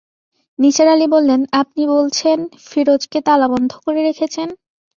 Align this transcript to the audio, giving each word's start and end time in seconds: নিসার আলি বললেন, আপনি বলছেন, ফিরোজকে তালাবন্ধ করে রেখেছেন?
নিসার 0.59 0.87
আলি 0.87 1.07
বললেন, 1.07 1.41
আপনি 1.61 1.81
বলছেন, 1.93 2.37
ফিরোজকে 2.67 3.19
তালাবন্ধ 3.27 3.71
করে 3.85 3.99
রেখেছেন? 4.03 4.47